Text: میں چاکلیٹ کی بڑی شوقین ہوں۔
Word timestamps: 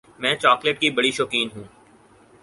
میں 0.19 0.33
چاکلیٹ 0.35 0.79
کی 0.79 0.89
بڑی 0.89 1.11
شوقین 1.11 1.47
ہوں۔ 1.55 1.63